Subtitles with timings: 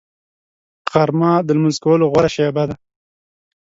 [0.91, 2.75] غرمه د لمونځ کولو غوره شېبه ده